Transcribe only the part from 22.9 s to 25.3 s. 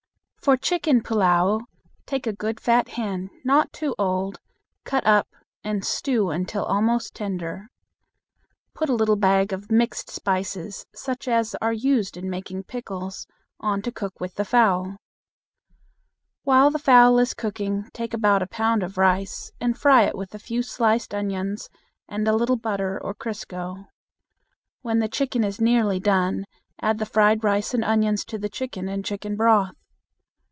or crisco. When the